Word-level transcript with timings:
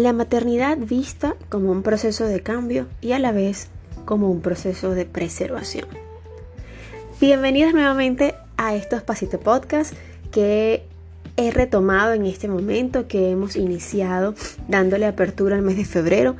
La 0.00 0.14
maternidad 0.14 0.78
vista 0.78 1.36
como 1.50 1.70
un 1.70 1.82
proceso 1.82 2.24
de 2.24 2.40
cambio 2.40 2.86
y 3.02 3.12
a 3.12 3.18
la 3.18 3.32
vez 3.32 3.68
como 4.06 4.30
un 4.30 4.40
proceso 4.40 4.92
de 4.92 5.04
preservación. 5.04 5.86
Bienvenidas 7.20 7.74
nuevamente 7.74 8.34
a 8.56 8.74
estos 8.74 9.02
Pasito 9.02 9.38
Podcast 9.38 9.92
que 10.32 10.84
he 11.36 11.50
retomado 11.50 12.14
en 12.14 12.24
este 12.24 12.48
momento, 12.48 13.08
que 13.08 13.30
hemos 13.30 13.56
iniciado 13.56 14.34
dándole 14.68 15.04
apertura 15.04 15.56
al 15.56 15.62
mes 15.62 15.76
de 15.76 15.84
febrero, 15.84 16.34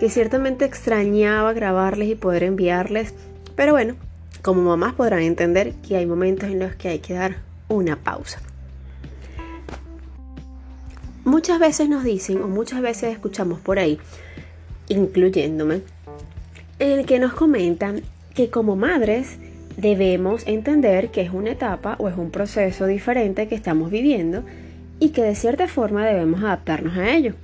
que 0.00 0.08
ciertamente 0.08 0.64
extrañaba 0.64 1.52
grabarles 1.52 2.08
y 2.08 2.14
poder 2.14 2.44
enviarles, 2.44 3.12
pero 3.56 3.72
bueno, 3.72 3.94
como 4.40 4.62
mamás 4.62 4.94
podrán 4.94 5.20
entender 5.20 5.74
que 5.86 5.98
hay 5.98 6.06
momentos 6.06 6.48
en 6.48 6.60
los 6.60 6.76
que 6.76 6.88
hay 6.88 7.00
que 7.00 7.12
dar 7.12 7.42
una 7.68 7.96
pausa. 7.96 8.40
Muchas 11.24 11.60
veces 11.60 11.88
nos 11.88 12.02
dicen 12.02 12.42
o 12.42 12.48
muchas 12.48 12.80
veces 12.80 13.12
escuchamos 13.12 13.60
por 13.60 13.78
ahí, 13.78 13.98
incluyéndome, 14.88 15.82
el 16.80 17.06
que 17.06 17.20
nos 17.20 17.32
comentan 17.32 18.02
que 18.34 18.50
como 18.50 18.74
madres 18.74 19.38
debemos 19.76 20.44
entender 20.48 21.10
que 21.10 21.20
es 21.22 21.30
una 21.30 21.52
etapa 21.52 21.94
o 21.98 22.08
es 22.08 22.16
un 22.16 22.32
proceso 22.32 22.86
diferente 22.86 23.46
que 23.46 23.54
estamos 23.54 23.92
viviendo 23.92 24.42
y 24.98 25.10
que 25.10 25.22
de 25.22 25.36
cierta 25.36 25.68
forma 25.68 26.04
debemos 26.04 26.42
adaptarnos 26.42 26.96
a 26.96 27.14
ello. 27.14 27.34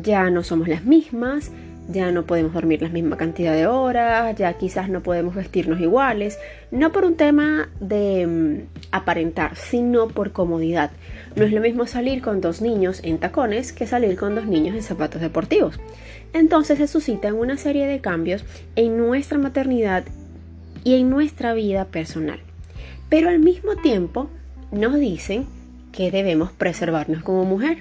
Ya 0.00 0.30
no 0.30 0.44
somos 0.44 0.68
las 0.68 0.84
mismas, 0.84 1.50
ya 1.88 2.10
no 2.12 2.24
podemos 2.24 2.52
dormir 2.52 2.82
la 2.82 2.88
misma 2.88 3.16
cantidad 3.16 3.54
de 3.54 3.66
horas, 3.66 4.34
ya 4.36 4.52
quizás 4.54 4.88
no 4.88 5.02
podemos 5.02 5.34
vestirnos 5.34 5.80
iguales, 5.80 6.38
no 6.70 6.92
por 6.92 7.04
un 7.04 7.16
tema 7.16 7.68
de 7.80 8.26
mm, 8.26 8.78
aparentar, 8.92 9.56
sino 9.56 10.08
por 10.08 10.32
comodidad. 10.32 10.90
No 11.36 11.44
es 11.44 11.52
lo 11.52 11.60
mismo 11.60 11.86
salir 11.86 12.22
con 12.22 12.40
dos 12.40 12.60
niños 12.60 13.00
en 13.02 13.18
tacones 13.18 13.72
que 13.72 13.86
salir 13.86 14.16
con 14.16 14.36
dos 14.36 14.46
niños 14.46 14.76
en 14.76 14.82
zapatos 14.82 15.20
deportivos. 15.20 15.80
Entonces 16.32 16.78
se 16.78 16.86
suscitan 16.86 17.34
una 17.34 17.56
serie 17.56 17.86
de 17.86 18.00
cambios 18.00 18.44
en 18.76 18.96
nuestra 18.96 19.38
maternidad 19.38 20.04
y 20.84 20.94
en 20.94 21.10
nuestra 21.10 21.54
vida 21.54 21.86
personal. 21.86 22.38
Pero 23.08 23.28
al 23.28 23.40
mismo 23.40 23.76
tiempo 23.76 24.28
nos 24.70 24.94
dicen 24.98 25.46
que 25.92 26.10
debemos 26.10 26.52
preservarnos 26.52 27.22
como 27.22 27.44
mujer, 27.44 27.78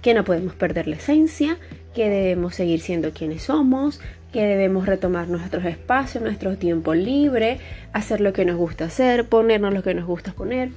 que 0.00 0.14
no 0.14 0.24
podemos 0.24 0.54
perder 0.54 0.88
la 0.88 0.96
esencia, 0.96 1.58
que 1.94 2.08
debemos 2.08 2.54
seguir 2.54 2.80
siendo 2.80 3.12
quienes 3.12 3.44
somos, 3.44 4.00
que 4.32 4.42
debemos 4.42 4.86
retomar 4.86 5.28
nuestros 5.28 5.64
espacios, 5.64 6.22
nuestro 6.22 6.56
tiempo 6.56 6.94
libre, 6.94 7.58
hacer 7.92 8.20
lo 8.20 8.32
que 8.32 8.44
nos 8.44 8.56
gusta 8.56 8.86
hacer, 8.86 9.28
ponernos 9.28 9.72
lo 9.72 9.82
que 9.82 9.94
nos 9.94 10.06
gusta 10.06 10.32
poner. 10.32 10.70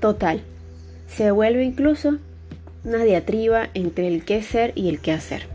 Total, 0.00 0.42
se 1.06 1.30
vuelve 1.30 1.64
incluso 1.64 2.18
una 2.84 3.04
diatriba 3.04 3.68
entre 3.74 4.08
el 4.08 4.24
qué 4.24 4.42
ser 4.42 4.72
y 4.74 4.88
el 4.88 5.00
qué 5.00 5.12
hacer. 5.12 5.48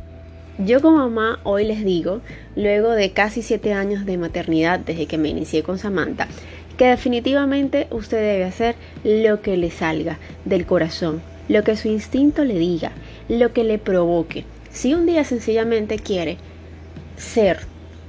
Yo 0.57 0.81
como 0.81 0.97
mamá 0.97 1.39
hoy 1.43 1.65
les 1.65 1.83
digo, 1.83 2.21
luego 2.55 2.91
de 2.91 3.11
casi 3.11 3.41
7 3.41 3.73
años 3.73 4.05
de 4.05 4.17
maternidad 4.17 4.79
desde 4.79 5.07
que 5.07 5.17
me 5.17 5.29
inicié 5.29 5.63
con 5.63 5.79
Samantha, 5.79 6.27
que 6.77 6.85
definitivamente 6.87 7.87
usted 7.89 8.17
debe 8.17 8.43
hacer 8.43 8.75
lo 9.03 9.41
que 9.41 9.57
le 9.57 9.71
salga 9.71 10.19
del 10.45 10.65
corazón, 10.65 11.21
lo 11.47 11.63
que 11.63 11.77
su 11.77 11.87
instinto 11.87 12.43
le 12.43 12.59
diga, 12.59 12.91
lo 13.29 13.53
que 13.53 13.63
le 13.63 13.77
provoque. 13.77 14.45
Si 14.71 14.93
un 14.93 15.05
día 15.05 15.23
sencillamente 15.23 15.99
quiere 15.99 16.37
ser 17.17 17.59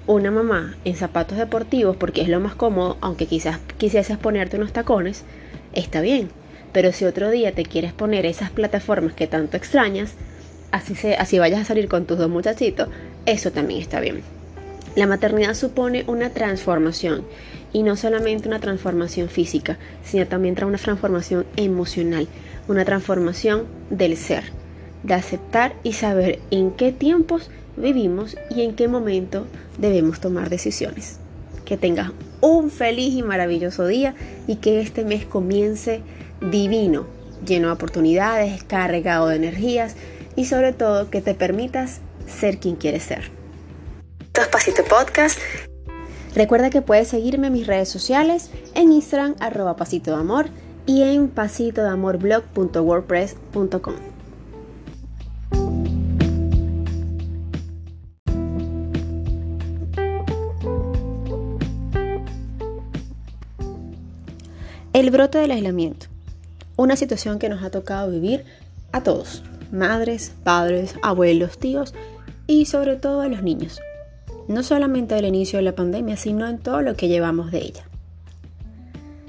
una 0.06 0.30
mamá 0.30 0.74
en 0.84 0.96
zapatos 0.96 1.38
deportivos 1.38 1.96
porque 1.96 2.22
es 2.22 2.28
lo 2.28 2.40
más 2.40 2.54
cómodo, 2.54 2.96
aunque 3.00 3.26
quizás 3.26 3.58
quisieses 3.78 4.18
ponerte 4.18 4.56
unos 4.56 4.72
tacones, 4.72 5.24
está 5.74 6.00
bien. 6.00 6.28
Pero 6.72 6.92
si 6.92 7.04
otro 7.04 7.30
día 7.30 7.52
te 7.52 7.64
quieres 7.64 7.92
poner 7.92 8.26
esas 8.26 8.50
plataformas 8.50 9.14
que 9.14 9.26
tanto 9.26 9.56
extrañas, 9.56 10.14
así, 10.70 10.94
se, 10.94 11.16
así 11.16 11.38
vayas 11.38 11.60
a 11.60 11.64
salir 11.64 11.88
con 11.88 12.06
tus 12.06 12.18
dos 12.18 12.30
muchachitos, 12.30 12.88
eso 13.26 13.50
también 13.52 13.80
está 13.80 14.00
bien. 14.00 14.22
La 14.96 15.06
maternidad 15.06 15.54
supone 15.54 16.04
una 16.06 16.30
transformación 16.30 17.24
y 17.72 17.82
no 17.82 17.96
solamente 17.96 18.48
una 18.48 18.60
transformación 18.60 19.28
física, 19.28 19.78
sino 20.04 20.26
también 20.26 20.56
una 20.64 20.78
transformación 20.78 21.46
emocional, 21.56 22.28
una 22.68 22.84
transformación 22.84 23.64
del 23.90 24.16
ser 24.16 24.44
de 25.02 25.14
aceptar 25.14 25.74
y 25.82 25.94
saber 25.94 26.38
en 26.50 26.70
qué 26.70 26.92
tiempos 26.92 27.50
vivimos 27.76 28.36
y 28.50 28.62
en 28.62 28.74
qué 28.74 28.88
momento 28.88 29.46
debemos 29.78 30.20
tomar 30.20 30.50
decisiones. 30.50 31.18
Que 31.64 31.76
tengas 31.76 32.12
un 32.40 32.70
feliz 32.70 33.14
y 33.14 33.22
maravilloso 33.22 33.86
día 33.86 34.14
y 34.46 34.56
que 34.56 34.80
este 34.80 35.04
mes 35.04 35.24
comience 35.24 36.02
divino, 36.50 37.06
lleno 37.46 37.68
de 37.68 37.74
oportunidades, 37.74 38.64
cargado 38.64 39.28
de 39.28 39.36
energías 39.36 39.94
y 40.36 40.46
sobre 40.46 40.72
todo 40.72 41.10
que 41.10 41.20
te 41.20 41.34
permitas 41.34 42.00
ser 42.26 42.58
quien 42.58 42.76
quieres 42.76 43.02
ser. 43.04 43.30
Dos 44.32 44.48
Pasito 44.48 44.82
Podcast. 44.84 45.38
Recuerda 46.34 46.70
que 46.70 46.80
puedes 46.80 47.08
seguirme 47.08 47.48
en 47.48 47.52
mis 47.52 47.66
redes 47.66 47.90
sociales, 47.90 48.50
en 48.74 48.92
Instagram 48.92 49.34
arroba 49.40 49.76
pasito 49.76 50.12
de 50.12 50.16
amor 50.16 50.46
y 50.86 51.02
en 51.02 51.28
pasitodeamorblog.wordpress.com. 51.28 53.94
El 64.94 65.10
brote 65.10 65.38
del 65.38 65.52
aislamiento. 65.52 66.11
Una 66.82 66.96
situación 66.96 67.38
que 67.38 67.48
nos 67.48 67.62
ha 67.62 67.70
tocado 67.70 68.10
vivir 68.10 68.44
a 68.90 69.04
todos, 69.04 69.44
madres, 69.70 70.32
padres, 70.42 70.96
abuelos, 71.00 71.56
tíos 71.56 71.94
y 72.48 72.64
sobre 72.64 72.96
todo 72.96 73.20
a 73.20 73.28
los 73.28 73.40
niños. 73.40 73.80
No 74.48 74.64
solamente 74.64 75.14
al 75.14 75.24
inicio 75.24 75.60
de 75.60 75.62
la 75.62 75.76
pandemia, 75.76 76.16
sino 76.16 76.48
en 76.48 76.58
todo 76.58 76.82
lo 76.82 76.96
que 76.96 77.06
llevamos 77.06 77.52
de 77.52 77.58
ella. 77.58 77.84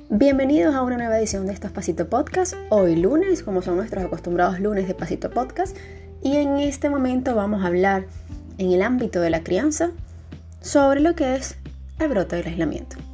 Bienvenidos 0.09 0.73
a 0.73 0.81
una 0.81 0.97
nueva 0.97 1.19
edición 1.19 1.45
de 1.45 1.53
estos 1.53 1.69
Pasito 1.69 2.09
Podcast. 2.09 2.55
Hoy 2.71 2.95
lunes, 2.95 3.43
como 3.43 3.61
son 3.61 3.75
nuestros 3.75 4.03
acostumbrados 4.03 4.59
lunes 4.59 4.87
de 4.87 4.95
Pasito 4.95 5.29
Podcast. 5.29 5.77
Y 6.23 6.37
en 6.37 6.57
este 6.57 6.89
momento 6.89 7.35
vamos 7.35 7.63
a 7.63 7.67
hablar 7.67 8.07
en 8.57 8.71
el 8.71 8.81
ámbito 8.81 9.21
de 9.21 9.29
la 9.29 9.43
crianza 9.43 9.91
sobre 10.61 11.01
lo 11.01 11.13
que 11.13 11.35
es 11.35 11.55
el 11.99 12.07
brote 12.07 12.35
del 12.35 12.47
aislamiento. 12.47 13.12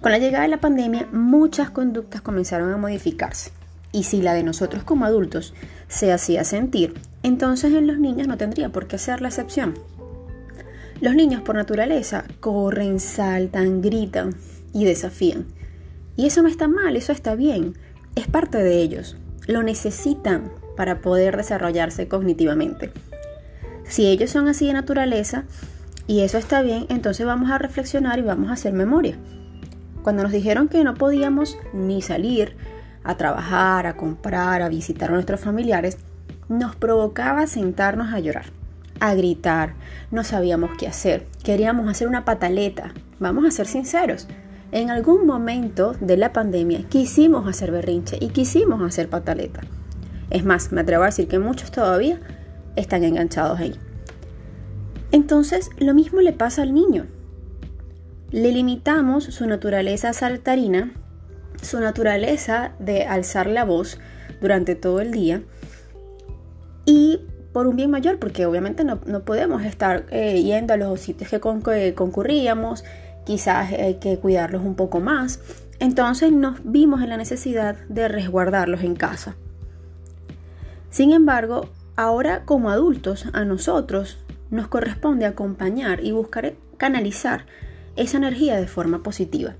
Con 0.00 0.12
la 0.12 0.18
llegada 0.18 0.44
de 0.44 0.50
la 0.50 0.60
pandemia, 0.60 1.08
muchas 1.12 1.68
conductas 1.70 2.22
comenzaron 2.22 2.72
a 2.72 2.78
modificarse. 2.78 3.50
Y 3.92 4.04
si 4.04 4.22
la 4.22 4.32
de 4.32 4.42
nosotros 4.42 4.82
como 4.82 5.04
adultos 5.04 5.52
se 5.88 6.10
hacía 6.10 6.44
sentir, 6.44 6.94
entonces 7.22 7.74
en 7.74 7.86
los 7.86 7.98
niños 7.98 8.26
no 8.26 8.38
tendría 8.38 8.70
por 8.70 8.86
qué 8.86 8.96
ser 8.96 9.20
la 9.20 9.28
excepción. 9.28 9.74
Los 11.02 11.14
niños 11.14 11.42
por 11.42 11.54
naturaleza 11.54 12.24
corren, 12.40 12.98
saltan, 12.98 13.82
gritan 13.82 14.34
y 14.72 14.86
desafían. 14.86 15.46
Y 16.16 16.26
eso 16.26 16.40
no 16.40 16.48
está 16.48 16.66
mal, 16.66 16.96
eso 16.96 17.12
está 17.12 17.34
bien. 17.34 17.74
Es 18.14 18.26
parte 18.26 18.56
de 18.58 18.80
ellos. 18.80 19.18
Lo 19.46 19.62
necesitan 19.62 20.50
para 20.78 21.02
poder 21.02 21.36
desarrollarse 21.36 22.08
cognitivamente. 22.08 22.90
Si 23.84 24.06
ellos 24.06 24.30
son 24.30 24.48
así 24.48 24.66
de 24.66 24.72
naturaleza 24.72 25.44
y 26.06 26.20
eso 26.20 26.38
está 26.38 26.62
bien, 26.62 26.86
entonces 26.88 27.26
vamos 27.26 27.50
a 27.50 27.58
reflexionar 27.58 28.18
y 28.18 28.22
vamos 28.22 28.48
a 28.48 28.54
hacer 28.54 28.72
memoria. 28.72 29.18
Cuando 30.02 30.22
nos 30.22 30.32
dijeron 30.32 30.68
que 30.68 30.82
no 30.84 30.94
podíamos 30.94 31.58
ni 31.72 32.02
salir 32.02 32.56
a 33.04 33.16
trabajar, 33.16 33.86
a 33.86 33.96
comprar, 33.96 34.62
a 34.62 34.68
visitar 34.68 35.10
a 35.10 35.14
nuestros 35.14 35.40
familiares, 35.40 35.98
nos 36.48 36.74
provocaba 36.76 37.46
sentarnos 37.46 38.12
a 38.12 38.20
llorar, 38.20 38.46
a 38.98 39.14
gritar, 39.14 39.74
no 40.10 40.24
sabíamos 40.24 40.70
qué 40.78 40.86
hacer, 40.86 41.26
queríamos 41.44 41.88
hacer 41.88 42.08
una 42.08 42.24
pataleta. 42.24 42.92
Vamos 43.18 43.44
a 43.44 43.50
ser 43.50 43.66
sinceros, 43.66 44.26
en 44.72 44.90
algún 44.90 45.26
momento 45.26 45.94
de 46.00 46.16
la 46.16 46.32
pandemia 46.32 46.84
quisimos 46.88 47.48
hacer 47.48 47.72
berrinche 47.72 48.16
y 48.20 48.28
quisimos 48.28 48.80
hacer 48.82 49.08
pataleta. 49.08 49.62
Es 50.30 50.44
más, 50.44 50.70
me 50.70 50.80
atrevo 50.80 51.02
a 51.02 51.06
decir 51.06 51.26
que 51.26 51.40
muchos 51.40 51.72
todavía 51.72 52.20
están 52.76 53.02
enganchados 53.02 53.58
ahí. 53.58 53.74
Entonces, 55.10 55.70
lo 55.78 55.92
mismo 55.92 56.20
le 56.20 56.32
pasa 56.32 56.62
al 56.62 56.72
niño 56.72 57.06
le 58.30 58.52
limitamos 58.52 59.24
su 59.24 59.46
naturaleza 59.46 60.12
saltarina, 60.12 60.92
su 61.62 61.80
naturaleza 61.80 62.72
de 62.78 63.04
alzar 63.04 63.46
la 63.46 63.64
voz 63.64 63.98
durante 64.40 64.74
todo 64.74 65.00
el 65.00 65.10
día 65.10 65.42
y 66.84 67.20
por 67.52 67.66
un 67.66 67.76
bien 67.76 67.90
mayor, 67.90 68.18
porque 68.18 68.46
obviamente 68.46 68.84
no, 68.84 69.00
podemos 69.24 69.64
estar 69.64 70.06
eh, 70.10 70.40
yendo 70.42 70.74
a 70.74 70.76
los 70.76 71.00
sitios 71.00 71.30
que, 71.30 71.40
concurríamos, 71.94 72.84
quizás 73.24 73.72
hay 73.72 73.94
que 73.94 74.18
cuidarlos 74.18 74.62
un 74.62 74.76
poco 74.76 75.00
más. 75.00 75.40
Entonces 75.80 76.30
nos 76.30 76.60
vimos 76.64 77.02
en 77.02 77.08
la 77.08 77.16
necesidad 77.16 77.76
de 77.88 78.06
resguardarlos 78.06 78.82
en 78.82 78.94
casa. 78.94 79.34
Sin 80.90 81.12
embargo, 81.12 81.68
ahora 81.96 82.44
como 82.44 82.70
adultos, 82.70 83.26
a 83.32 83.44
nosotros 83.44 84.18
nos 84.50 84.68
corresponde 84.68 85.26
acompañar 85.26 86.04
y 86.04 86.12
buscar 86.12 86.54
canalizar 86.76 87.46
esa 87.96 88.18
energía 88.18 88.60
de 88.60 88.66
forma 88.66 89.02
positiva. 89.02 89.54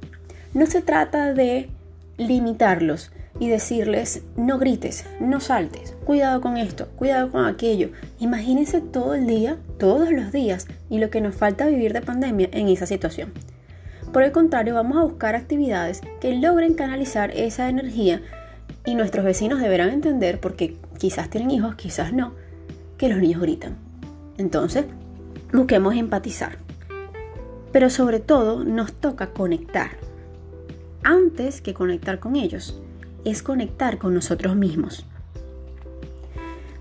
No 0.54 0.66
se 0.66 0.82
trata 0.82 1.32
de 1.32 1.70
limitarlos 2.16 3.12
y 3.38 3.48
decirles 3.48 4.22
no 4.36 4.58
grites, 4.58 5.06
no 5.20 5.40
saltes, 5.40 5.94
cuidado 6.04 6.40
con 6.40 6.56
esto, 6.56 6.88
cuidado 6.96 7.30
con 7.30 7.46
aquello. 7.46 7.90
Imagínense 8.18 8.80
todo 8.80 9.14
el 9.14 9.26
día, 9.26 9.56
todos 9.78 10.10
los 10.10 10.32
días 10.32 10.66
y 10.88 10.98
lo 10.98 11.10
que 11.10 11.20
nos 11.20 11.34
falta 11.34 11.66
vivir 11.66 11.92
de 11.92 12.02
pandemia 12.02 12.48
en 12.52 12.68
esa 12.68 12.86
situación. 12.86 13.32
Por 14.12 14.24
el 14.24 14.32
contrario, 14.32 14.74
vamos 14.74 14.98
a 14.98 15.04
buscar 15.04 15.36
actividades 15.36 16.00
que 16.20 16.34
logren 16.34 16.74
canalizar 16.74 17.30
esa 17.30 17.68
energía 17.68 18.20
y 18.84 18.94
nuestros 18.94 19.24
vecinos 19.24 19.60
deberán 19.60 19.90
entender, 19.90 20.40
porque 20.40 20.76
quizás 20.98 21.30
tienen 21.30 21.50
hijos, 21.50 21.76
quizás 21.76 22.12
no, 22.12 22.34
que 22.98 23.08
los 23.08 23.18
niños 23.18 23.40
gritan. 23.40 23.76
Entonces, 24.36 24.84
busquemos 25.52 25.94
empatizar. 25.94 26.58
Pero 27.72 27.90
sobre 27.90 28.20
todo 28.20 28.64
nos 28.64 28.93
toca 28.93 29.32
conectar. 29.32 29.90
Antes 31.02 31.61
que 31.61 31.75
conectar 31.75 32.19
con 32.19 32.37
ellos, 32.37 32.81
es 33.25 33.43
conectar 33.43 33.99
con 33.99 34.14
nosotros 34.14 34.56
mismos. 34.56 35.06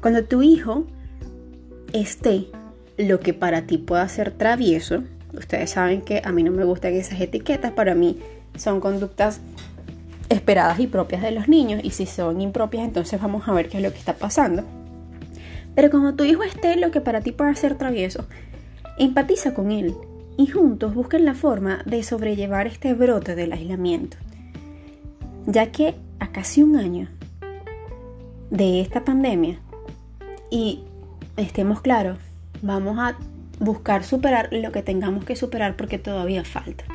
Cuando 0.01 0.23
tu 0.23 0.41
hijo 0.41 0.85
esté 1.93 2.47
lo 2.97 3.19
que 3.19 3.33
para 3.33 3.63
ti 3.63 3.77
pueda 3.77 4.07
ser 4.07 4.31
travieso, 4.31 5.03
ustedes 5.33 5.71
saben 5.71 6.01
que 6.01 6.21
a 6.23 6.31
mí 6.31 6.43
no 6.43 6.51
me 6.51 6.63
gustan 6.63 6.93
esas 6.93 7.19
etiquetas, 7.19 7.71
para 7.73 7.95
mí 7.95 8.19
son 8.55 8.79
conductas 8.79 9.41
esperadas 10.29 10.79
y 10.79 10.87
propias 10.87 11.21
de 11.21 11.31
los 11.31 11.47
niños 11.47 11.81
y 11.83 11.91
si 11.91 12.05
son 12.05 12.39
impropias 12.39 12.83
entonces 12.83 13.19
vamos 13.19 13.47
a 13.47 13.53
ver 13.53 13.67
qué 13.67 13.77
es 13.77 13.83
lo 13.83 13.91
que 13.91 13.99
está 13.99 14.13
pasando. 14.13 14.63
Pero 15.75 15.89
como 15.89 16.15
tu 16.15 16.23
hijo 16.23 16.43
esté 16.43 16.75
lo 16.75 16.91
que 16.91 17.01
para 17.01 17.21
ti 17.21 17.31
pueda 17.31 17.53
ser 17.55 17.77
travieso, 17.77 18.25
empatiza 18.97 19.53
con 19.53 19.71
él 19.71 19.95
y 20.39 20.47
juntos 20.47 20.95
busquen 20.95 21.25
la 21.25 21.33
forma 21.33 21.83
de 21.85 22.01
sobrellevar 22.01 22.65
este 22.65 22.93
brote 22.93 23.35
del 23.35 23.51
aislamiento. 23.51 24.15
Ya 25.45 25.69
que 25.69 25.95
a 26.17 26.31
casi 26.31 26.63
un 26.63 26.77
año 26.77 27.09
de 28.49 28.79
esta 28.79 29.03
pandemia 29.03 29.59
y 30.49 30.79
estemos 31.35 31.81
claros, 31.81 32.19
vamos 32.61 32.97
a 32.99 33.17
buscar 33.59 34.05
superar 34.05 34.47
lo 34.53 34.71
que 34.71 34.81
tengamos 34.81 35.25
que 35.25 35.35
superar 35.35 35.75
porque 35.75 35.99
todavía 35.99 36.45
falta. 36.45 36.85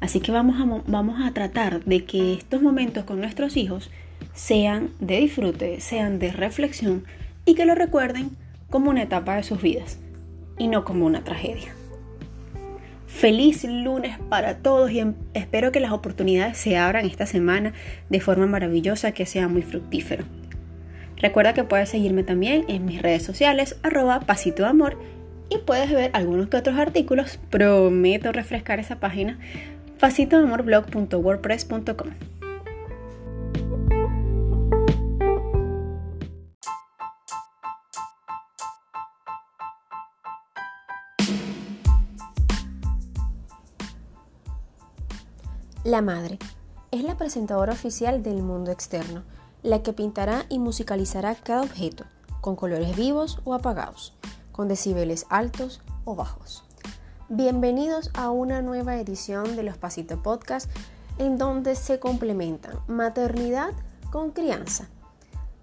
Así 0.00 0.20
que 0.20 0.32
vamos 0.32 0.56
a, 0.58 0.82
vamos 0.90 1.20
a 1.22 1.34
tratar 1.34 1.84
de 1.84 2.06
que 2.06 2.32
estos 2.32 2.62
momentos 2.62 3.04
con 3.04 3.20
nuestros 3.20 3.58
hijos 3.58 3.90
sean 4.32 4.88
de 4.98 5.20
disfrute, 5.20 5.78
sean 5.82 6.18
de 6.18 6.32
reflexión 6.32 7.04
y 7.44 7.54
que 7.54 7.66
lo 7.66 7.74
recuerden 7.74 8.30
como 8.70 8.88
una 8.88 9.02
etapa 9.02 9.36
de 9.36 9.42
sus 9.42 9.60
vidas 9.60 9.98
y 10.56 10.68
no 10.68 10.86
como 10.86 11.04
una 11.04 11.22
tragedia. 11.22 11.74
Feliz 13.12 13.62
lunes 13.62 14.18
para 14.28 14.56
todos 14.56 14.90
y 14.90 14.98
em, 14.98 15.14
espero 15.32 15.70
que 15.70 15.78
las 15.78 15.92
oportunidades 15.92 16.58
se 16.58 16.76
abran 16.76 17.06
esta 17.06 17.26
semana 17.26 17.72
de 18.08 18.20
forma 18.20 18.46
maravillosa, 18.46 19.12
que 19.12 19.26
sea 19.26 19.46
muy 19.46 19.62
fructífero. 19.62 20.24
Recuerda 21.18 21.54
que 21.54 21.62
puedes 21.62 21.88
seguirme 21.88 22.24
también 22.24 22.64
en 22.66 22.84
mis 22.84 23.00
redes 23.00 23.22
sociales, 23.22 23.76
arroba 23.84 24.18
pasito 24.20 24.66
amor, 24.66 24.98
y 25.50 25.58
puedes 25.58 25.92
ver 25.92 26.10
algunos 26.14 26.48
que 26.48 26.56
otros 26.56 26.76
artículos. 26.76 27.38
Prometo 27.48 28.32
refrescar 28.32 28.80
esa 28.80 28.98
página, 28.98 29.38
pasitodeamorblog.wordpress.com. 30.00 32.41
La 45.84 46.00
madre 46.00 46.38
es 46.92 47.02
la 47.02 47.16
presentadora 47.16 47.72
oficial 47.72 48.22
del 48.22 48.44
mundo 48.44 48.70
externo, 48.70 49.24
la 49.64 49.82
que 49.82 49.92
pintará 49.92 50.46
y 50.48 50.60
musicalizará 50.60 51.34
cada 51.34 51.62
objeto, 51.62 52.04
con 52.40 52.54
colores 52.54 52.94
vivos 52.94 53.40
o 53.42 53.52
apagados, 53.52 54.16
con 54.52 54.68
decibeles 54.68 55.26
altos 55.28 55.80
o 56.04 56.14
bajos. 56.14 56.62
Bienvenidos 57.28 58.12
a 58.14 58.30
una 58.30 58.62
nueva 58.62 58.96
edición 58.98 59.56
de 59.56 59.64
los 59.64 59.76
Pasito 59.76 60.22
Podcast 60.22 60.70
en 61.18 61.36
donde 61.36 61.74
se 61.74 61.98
complementan 61.98 62.78
maternidad 62.86 63.72
con 64.12 64.30
crianza. 64.30 64.86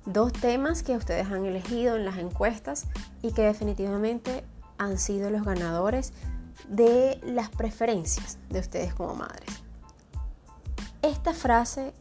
Dos 0.06 0.34
temas 0.34 0.84
que 0.84 0.98
ustedes 0.98 1.28
han 1.28 1.46
elegido 1.46 1.96
en 1.96 2.04
las 2.04 2.18
encuestas 2.18 2.88
y 3.22 3.32
que 3.32 3.44
definitivamente 3.44 4.44
han 4.78 4.98
sido 4.98 5.30
los 5.30 5.46
ganadores 5.46 6.12
de 6.68 7.22
las 7.24 7.48
preferencias 7.48 8.38
de 8.50 8.60
ustedes 8.60 8.94
como 8.94 9.16
madres. 9.16 9.59
Esta 11.02 11.34
frase 11.34 11.94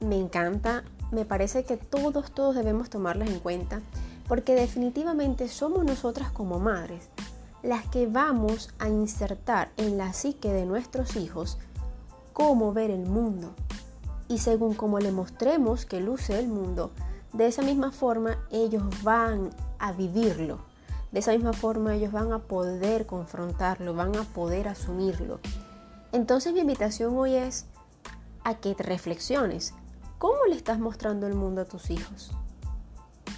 me 0.00 0.18
encanta, 0.18 0.84
me 1.12 1.24
parece 1.24 1.64
que 1.64 1.76
todos, 1.76 2.32
todos 2.32 2.54
debemos 2.54 2.90
tomarlas 2.90 3.30
en 3.30 3.40
cuenta, 3.40 3.80
porque 4.28 4.54
definitivamente 4.54 5.48
somos 5.48 5.84
nosotras 5.84 6.30
como 6.32 6.58
madres 6.58 7.08
las 7.62 7.86
que 7.88 8.06
vamos 8.06 8.70
a 8.78 8.88
insertar 8.88 9.70
en 9.76 9.98
la 9.98 10.12
psique 10.12 10.52
de 10.52 10.66
nuestros 10.66 11.16
hijos 11.16 11.58
cómo 12.32 12.72
ver 12.72 12.90
el 12.90 13.06
mundo. 13.06 13.54
Y 14.28 14.38
según 14.38 14.74
cómo 14.74 15.00
le 15.00 15.10
mostremos 15.10 15.84
que 15.84 16.00
luce 16.00 16.38
el 16.38 16.48
mundo, 16.48 16.92
de 17.32 17.46
esa 17.46 17.62
misma 17.62 17.90
forma 17.90 18.38
ellos 18.50 18.84
van 19.02 19.50
a 19.78 19.92
vivirlo. 19.92 20.58
De 21.10 21.20
esa 21.20 21.32
misma 21.32 21.52
forma 21.52 21.94
ellos 21.94 22.12
van 22.12 22.32
a 22.32 22.40
poder 22.40 23.06
confrontarlo, 23.06 23.94
van 23.94 24.14
a 24.16 24.22
poder 24.22 24.68
asumirlo. 24.68 25.40
Entonces 26.12 26.52
mi 26.52 26.60
invitación 26.60 27.16
hoy 27.16 27.34
es 27.34 27.66
a 28.46 28.54
que 28.54 28.74
reflexiones. 28.74 29.74
¿Cómo 30.18 30.36
le 30.48 30.54
estás 30.54 30.78
mostrando 30.78 31.26
el 31.26 31.34
mundo 31.34 31.62
a 31.62 31.64
tus 31.64 31.90
hijos? 31.90 32.30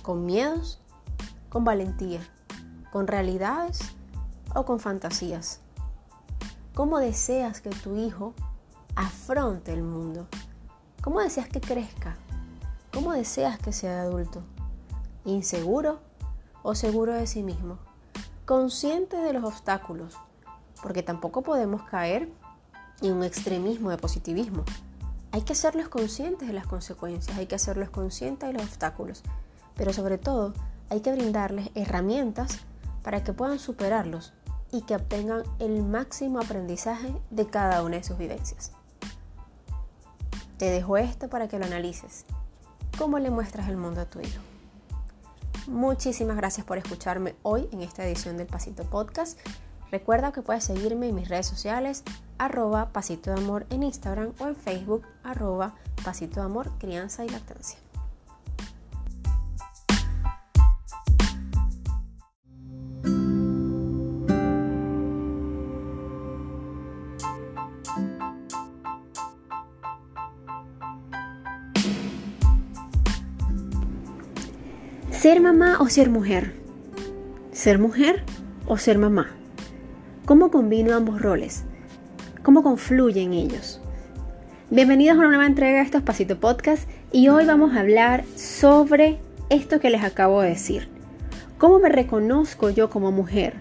¿Con 0.03 0.27
miedos? 0.27 0.83
¿Con 1.49 1.65
valentía? 1.65 2.21
¿Con 2.93 3.07
realidades? 3.07 3.81
¿O 4.55 4.67
con 4.67 4.81
fantasías? 4.81 5.61
¿Cómo 6.75 6.99
deseas 6.99 7.63
que 7.63 7.71
tu 7.71 7.97
hijo 7.97 8.35
afronte 8.97 9.73
el 9.73 9.83
mundo? 9.83 10.27
¿Cómo 11.01 11.21
deseas 11.21 11.49
que 11.49 11.63
crezca? 11.63 12.19
¿Cómo 12.93 13.13
deseas 13.13 13.59
que 13.59 13.73
sea 13.73 14.03
adulto? 14.03 14.43
¿Inseguro 15.25 16.01
o 16.63 16.75
seguro 16.75 17.15
de 17.15 17.27
sí 17.27 17.43
mismo? 17.43 17.79
Consciente 18.45 19.17
de 19.17 19.33
los 19.33 19.45
obstáculos, 19.45 20.19
porque 20.83 21.03
tampoco 21.03 21.41
podemos 21.41 21.83
caer 21.85 22.31
en 23.01 23.15
un 23.15 23.25
extremismo 23.25 23.89
de 23.89 23.97
positivismo 23.97 24.65
hay 25.33 25.43
que 25.43 25.53
hacerlos 25.53 25.89
conscientes 25.89 26.49
de 26.49 26.55
las 26.55 26.67
consecuencias, 26.67 27.37
hay 27.37 27.47
que 27.47 27.55
hacerlos 27.55 27.91
conscientes 27.91 28.49
de 28.49 28.55
los 28.55 28.63
obstáculos, 28.63 29.23
pero 29.77 29.93
sobre 29.93 30.19
todo 30.19 30.55
hay 30.91 31.01
que 31.01 31.13
brindarles 31.13 31.71
herramientas 31.75 32.59
para 33.03 33.23
que 33.23 33.33
puedan 33.33 33.59
superarlos 33.59 34.33
y 34.73 34.83
que 34.83 34.97
obtengan 34.97 35.43
el 35.59 35.83
máximo 35.83 36.41
aprendizaje 36.41 37.15
de 37.31 37.47
cada 37.47 37.83
una 37.83 37.97
de 37.97 38.05
sus 38.05 38.19
vivencias. 38.19 38.73
Te 40.59 40.67
dejo 40.67 40.97
esto 40.97 41.29
para 41.29 41.49
que 41.49 41.59
lo 41.59 41.67
analices. 41.67 42.25
¿Cómo 42.99 43.19
le 43.19 43.31
muestras 43.31 43.69
el 43.69 43.77
mundo 43.77 44.01
a 44.01 44.07
tu 44.07 44.21
hijo? 44.21 44.43
Muchísimas 45.69 46.37
gracias 46.37 46.67
por 46.67 46.79
escucharme 46.79 47.37
hoy 47.43 47.69
en 47.73 47.83
esta 47.83 48.05
edición 48.05 48.37
del 48.37 48.47
Pasito 48.47 48.85
Podcast. 48.85 49.39
Recuerda 49.91 50.33
que 50.33 50.43
puedes 50.43 50.65
seguirme 50.65 51.09
en 51.09 51.15
mis 51.15 51.29
redes 51.29 51.47
sociales 51.47 52.05
arroba 52.37 52.93
pasito 52.93 53.31
de 53.31 53.41
amor 53.41 53.67
en 53.71 53.83
Instagram 53.83 54.33
o 54.39 54.47
en 54.47 54.55
Facebook 54.55 55.07
arroba 55.23 55.75
pasito 56.05 56.41
de 56.41 56.47
amor 56.47 56.71
crianza 56.79 57.25
y 57.25 57.29
lactancia. 57.29 57.79
Ser 75.11 75.41
mamá 75.41 75.79
o 75.81 75.89
ser 75.89 76.11
mujer. 76.11 76.55
Ser 77.51 77.79
mujer 77.79 78.25
o 78.67 78.79
ser 78.79 78.99
mamá. 78.99 79.38
¿Cómo 80.29 80.51
combino 80.51 80.95
ambos 80.95 81.23
roles? 81.23 81.65
¿Cómo 82.43 82.63
confluyen 82.63 83.33
ellos? 83.33 83.81
Bienvenidos 84.69 85.17
a 85.17 85.21
una 85.21 85.29
nueva 85.29 85.47
entrega 85.47 85.79
de 85.79 85.85
estos 85.85 86.03
Pasito 86.03 86.39
Podcast 86.39 86.87
y 87.13 87.31
hoy 87.31 87.47
vamos 87.47 87.75
a 87.75 87.81
hablar 87.81 88.27
sobre 88.37 89.21
esto 89.49 89.81
que 89.81 89.89
les 89.89 90.05
acabo 90.05 90.43
de 90.43 90.51
decir. 90.51 90.91
¿Cómo 91.57 91.79
me 91.79 91.89
reconozco 91.89 92.69
yo 92.69 92.91
como 92.91 93.11
mujer? 93.11 93.55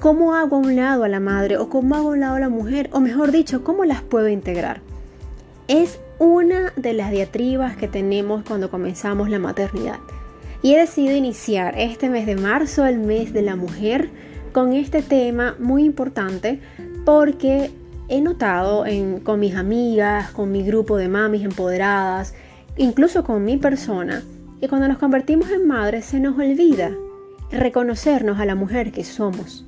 ¿Cómo 0.00 0.34
hago 0.34 0.56
a 0.56 0.60
un 0.60 0.74
lado 0.74 1.04
a 1.04 1.08
la 1.08 1.20
madre 1.20 1.58
o 1.58 1.68
cómo 1.68 1.96
hago 1.96 2.08
a 2.08 2.12
un 2.12 2.20
lado 2.20 2.36
a 2.36 2.40
la 2.40 2.48
mujer? 2.48 2.88
O 2.94 3.00
mejor 3.00 3.30
dicho, 3.30 3.62
¿cómo 3.62 3.84
las 3.84 4.00
puedo 4.00 4.28
integrar? 4.28 4.80
Es 5.66 6.00
una 6.18 6.72
de 6.76 6.94
las 6.94 7.10
diatribas 7.10 7.76
que 7.76 7.88
tenemos 7.88 8.42
cuando 8.42 8.70
comenzamos 8.70 9.28
la 9.28 9.38
maternidad. 9.38 9.98
Y 10.62 10.72
he 10.72 10.78
decidido 10.78 11.14
iniciar 11.14 11.74
este 11.76 12.08
mes 12.08 12.24
de 12.24 12.36
marzo, 12.36 12.86
el 12.86 13.00
mes 13.00 13.34
de 13.34 13.42
la 13.42 13.54
mujer, 13.54 14.08
con 14.52 14.72
este 14.72 15.02
tema 15.02 15.56
muy 15.58 15.84
importante 15.84 16.60
porque 17.04 17.70
he 18.08 18.20
notado 18.20 18.84
con 19.22 19.40
mis 19.40 19.54
amigas, 19.54 20.30
con 20.30 20.50
mi 20.50 20.62
grupo 20.62 20.96
de 20.96 21.08
mamis 21.08 21.44
empoderadas, 21.44 22.34
incluso 22.76 23.24
con 23.24 23.44
mi 23.44 23.56
persona, 23.56 24.22
que 24.60 24.68
cuando 24.68 24.88
nos 24.88 24.98
convertimos 24.98 25.50
en 25.50 25.66
madres 25.66 26.06
se 26.06 26.20
nos 26.20 26.38
olvida 26.38 26.92
reconocernos 27.50 28.38
a 28.40 28.44
la 28.44 28.54
mujer 28.54 28.92
que 28.92 29.04
somos. 29.04 29.66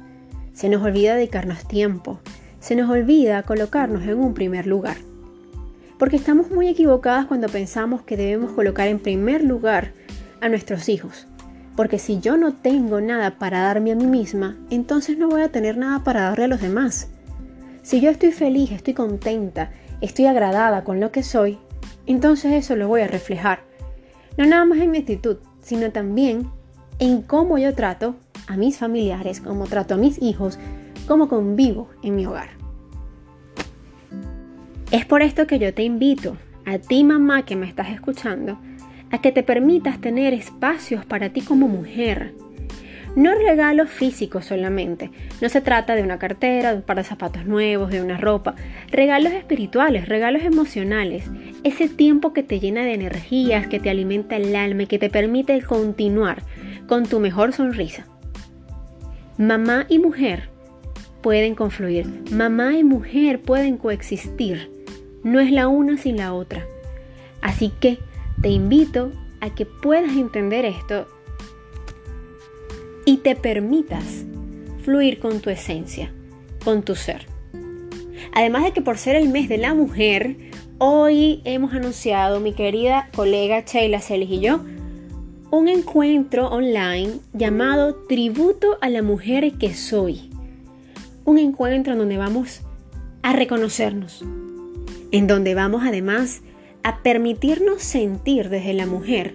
Se 0.53 0.69
nos 0.69 0.83
olvida 0.83 1.15
dedicarnos 1.15 1.67
tiempo. 1.67 2.21
Se 2.59 2.77
nos 2.77 2.91
olvida 2.91 3.43
colocarnos 3.43 4.03
en 4.03 4.19
un 4.19 4.35
primer 4.35 4.67
lugar. 4.67 4.97
Porque 5.99 6.17
estamos 6.17 6.51
muy 6.51 6.69
equivocadas 6.69 7.27
cuando 7.27 7.49
pensamos 7.49 8.03
que 8.03 8.17
debemos 8.17 8.53
colocar 8.53 8.89
en 8.89 8.99
primer 8.99 9.43
lugar 9.43 9.93
a 10.41 10.49
nuestros 10.49 10.89
hijos. 10.89 11.27
Porque 11.81 11.99
si 11.99 12.21
yo 12.21 12.37
no 12.37 12.53
tengo 12.53 13.01
nada 13.01 13.39
para 13.39 13.63
darme 13.63 13.93
a 13.93 13.95
mí 13.95 14.05
misma, 14.05 14.59
entonces 14.69 15.17
no 15.17 15.31
voy 15.31 15.41
a 15.41 15.51
tener 15.51 15.79
nada 15.79 16.05
para 16.05 16.25
darle 16.25 16.45
a 16.45 16.49
los 16.49 16.61
demás. 16.61 17.09
Si 17.81 18.03
yo 18.03 18.11
estoy 18.11 18.33
feliz, 18.33 18.71
estoy 18.71 18.93
contenta, 18.93 19.71
estoy 20.03 20.27
agradada 20.27 20.85
con 20.85 21.01
lo 21.01 21.11
que 21.11 21.23
soy, 21.23 21.59
entonces 22.05 22.53
eso 22.53 22.77
lo 22.77 22.87
voy 22.87 23.01
a 23.01 23.07
reflejar. 23.07 23.61
No 24.37 24.45
nada 24.45 24.67
más 24.67 24.79
en 24.81 24.91
mi 24.91 24.99
actitud, 24.99 25.39
sino 25.63 25.91
también 25.91 26.51
en 26.99 27.23
cómo 27.23 27.57
yo 27.57 27.75
trato 27.75 28.15
a 28.47 28.59
mis 28.59 28.77
familiares, 28.77 29.41
cómo 29.41 29.65
trato 29.65 29.95
a 29.95 29.97
mis 29.97 30.21
hijos, 30.21 30.59
cómo 31.09 31.31
convivo 31.31 31.89
en 32.03 32.15
mi 32.15 32.27
hogar. 32.27 32.51
Es 34.91 35.07
por 35.07 35.23
esto 35.23 35.47
que 35.47 35.59
yo 35.59 35.73
te 35.73 35.83
invito, 35.83 36.37
a 36.67 36.77
ti 36.77 37.05
mamá 37.05 37.47
que 37.47 37.57
me 37.57 37.67
estás 37.67 37.89
escuchando, 37.89 38.59
a 39.11 39.21
que 39.21 39.33
te 39.33 39.43
permitas 39.43 40.01
tener 40.01 40.35
espacios 40.35 41.05
para 41.05 41.31
ti 41.31 41.41
como 41.43 41.69
mujer. 41.69 42.35
No 43.17 43.35
regalos 43.35 43.91
físicos 43.91 44.45
solamente, 44.45 45.11
no 45.41 45.49
se 45.49 45.61
trata 45.61 45.97
de 45.97 46.05
una 46.05 46.21
cartera, 46.21 46.71
de 46.71 46.77
un 46.77 46.83
par 46.83 46.99
de 46.99 47.05
zapatos 47.05 47.45
nuevos, 47.45 47.91
de 47.91 48.01
una 48.01 48.17
ropa, 48.17 48.55
regalos 48.93 49.33
espirituales, 49.33 50.09
regalos 50.09 50.45
emocionales, 50.45 51.25
ese 51.65 51.89
tiempo 51.89 52.33
que 52.33 52.45
te 52.45 52.61
llena 52.61 52.85
de 52.85 52.95
energías, 52.95 53.67
que 53.67 53.81
te 53.81 53.91
alimenta 53.91 54.37
el 54.37 54.55
alma 54.55 54.85
y 54.85 54.87
que 54.87 55.01
te 55.01 55.11
permite 55.11 55.61
continuar 55.63 56.43
con 56.87 57.05
tu 57.05 57.19
mejor 57.19 57.53
sonrisa. 57.53 58.07
Mamá 59.39 59.87
y 59.89 59.99
mujer 59.99 60.49
pueden 61.21 61.57
confluir, 61.57 62.07
mamá 62.31 62.75
y 62.77 62.85
mujer 62.85 63.41
pueden 63.41 63.77
coexistir, 63.77 64.71
no 65.25 65.41
es 65.41 65.51
la 65.51 65.67
una 65.67 65.97
sin 65.97 66.17
la 66.17 66.33
otra. 66.33 66.65
Así 67.43 67.73
que 67.81 67.99
te 68.43 68.49
invito 68.49 69.13
a 69.41 69.51
que 69.51 69.67
puedas 69.67 70.17
entender 70.17 70.65
esto 70.65 71.07
y 73.05 73.19
te 73.19 73.37
permitas 73.37 74.25
fluir 74.83 75.19
con 75.19 75.41
tu 75.41 75.51
esencia, 75.51 76.13
con 76.65 76.83
tu 76.83 76.95
ser. 76.95 77.27
Además 78.33 78.65
de 78.65 78.73
que 78.73 78.83
por 78.83 78.99
ser 78.99 79.17
el 79.17 79.29
mes 79.29 79.49
de 79.49 79.59
la 79.59 79.75
mujer, 79.75 80.37
hoy 80.79 81.43
hemos 81.45 81.75
anunciado, 81.75 82.41
mi 82.41 82.53
querida 82.55 83.11
colega 83.15 83.65
Sheila 83.67 84.01
Celis 84.01 84.31
y 84.31 84.41
yo, 84.41 84.61
un 85.51 85.69
encuentro 85.69 86.49
online 86.49 87.15
llamado 87.33 87.95
Tributo 88.09 88.79
a 88.81 88.89
la 88.89 89.03
Mujer 89.03 89.53
que 89.59 89.75
Soy. 89.75 90.31
Un 91.25 91.39
encuentro 91.39 91.93
en 91.93 91.99
donde 91.99 92.17
vamos 92.17 92.63
a 93.23 93.33
reconocernos, 93.33 94.25
en 95.11 95.27
donde 95.27 95.55
vamos 95.55 95.83
además 95.85 96.43
a 96.83 97.03
permitirnos 97.03 97.83
sentir 97.83 98.49
desde 98.49 98.73
la 98.73 98.87
mujer 98.87 99.35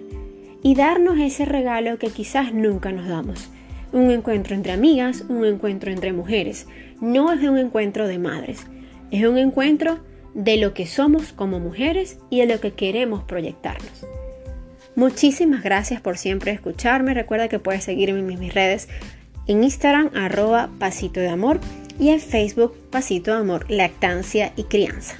y 0.62 0.74
darnos 0.74 1.18
ese 1.18 1.44
regalo 1.44 1.98
que 1.98 2.08
quizás 2.08 2.52
nunca 2.52 2.92
nos 2.92 3.08
damos. 3.08 3.50
Un 3.92 4.10
encuentro 4.10 4.54
entre 4.54 4.72
amigas, 4.72 5.24
un 5.28 5.44
encuentro 5.44 5.92
entre 5.92 6.12
mujeres. 6.12 6.66
No 7.00 7.32
es 7.32 7.42
un 7.42 7.58
encuentro 7.58 8.08
de 8.08 8.18
madres, 8.18 8.66
es 9.10 9.24
un 9.24 9.38
encuentro 9.38 10.00
de 10.34 10.56
lo 10.56 10.74
que 10.74 10.86
somos 10.86 11.32
como 11.32 11.60
mujeres 11.60 12.18
y 12.30 12.40
de 12.40 12.46
lo 12.46 12.60
que 12.60 12.72
queremos 12.72 13.24
proyectarnos. 13.24 14.06
Muchísimas 14.96 15.62
gracias 15.62 16.00
por 16.00 16.18
siempre 16.18 16.52
escucharme. 16.52 17.14
Recuerda 17.14 17.48
que 17.48 17.58
puedes 17.58 17.84
seguirme 17.84 18.20
en 18.20 18.40
mis 18.40 18.54
redes 18.54 18.88
en 19.46 19.62
Instagram 19.62 20.10
arroba 20.14 20.70
pasito 20.78 21.20
de 21.20 21.28
amor 21.28 21.60
y 22.00 22.08
en 22.08 22.20
Facebook 22.20 22.74
pasito 22.90 23.32
de 23.32 23.38
amor 23.38 23.66
lactancia 23.70 24.52
y 24.56 24.64
crianza. 24.64 25.16